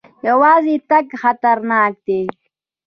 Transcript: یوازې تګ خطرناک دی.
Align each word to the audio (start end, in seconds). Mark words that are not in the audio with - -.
یوازې 0.27 0.75
تګ 0.89 1.05
خطرناک 1.21 1.93
دی. 2.05 2.21